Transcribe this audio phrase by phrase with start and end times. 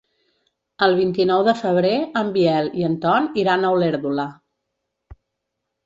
[0.85, 1.93] El vint-i-nou de febrer
[2.23, 4.29] en Biel i en Ton iran a Olèrdola.